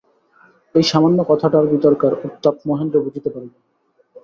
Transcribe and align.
এই 0.75 0.83
সামান্য 0.83 1.19
কথাটার 1.29 1.65
ভিতরকার 1.67 2.13
উত্তাপ 2.27 2.55
মহেন্দ্র 2.67 2.97
বুঝিতে 3.05 3.29
পারিল। 3.33 3.53